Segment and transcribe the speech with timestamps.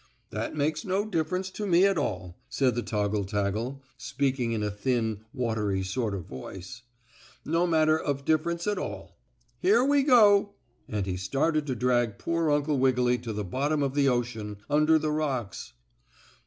[0.31, 4.71] "That makes no difference to me at all," said the toggle taggle, speaking in a
[4.71, 6.81] thin, watery sort of voice,
[7.45, 9.15] "no matter of difference at all.
[9.59, 10.55] Here we go!"
[10.87, 14.97] and he started to drag poor Uncle Wiggily to the bottom of the ocean, under
[14.97, 15.73] the rocks.